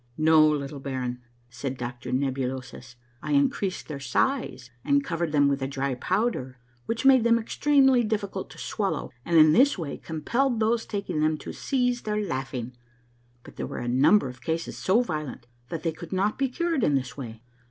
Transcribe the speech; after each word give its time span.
"No, 0.17 0.49
little 0.49 0.79
baron," 0.79 1.21
said 1.51 1.77
Doctor 1.77 2.11
Nebulosus;" 2.11 2.95
I 3.21 3.33
increased 3.33 3.87
their 3.87 3.99
size 3.99 4.71
and 4.83 5.03
covered 5.03 5.31
them 5.31 5.47
with 5.47 5.61
a 5.61 5.67
dry 5.67 5.93
powder, 5.93 6.57
which 6.87 7.05
made 7.05 7.23
them 7.23 7.37
extremely 7.37 8.03
difficult 8.03 8.49
to 8.49 8.57
swallow, 8.57 9.11
and 9.23 9.37
in 9.37 9.53
this 9.53 9.77
way 9.77 9.97
compelled 9.97 10.59
those 10.59 10.87
taking 10.87 11.19
them 11.19 11.37
to 11.37 11.53
cease 11.53 12.01
their 12.01 12.19
laughing. 12.19 12.75
But 13.43 13.57
there 13.57 13.67
were 13.67 13.77
a 13.77 13.87
number 13.87 14.27
of 14.27 14.41
cases 14.41 14.75
so 14.75 15.01
violent 15.03 15.45
that 15.69 15.83
they 15.83 15.91
could 15.91 16.11
not 16.11 16.35
be 16.39 16.49
cured 16.49 16.83
in 16.83 16.95
this 16.95 17.15
way. 17.15 17.43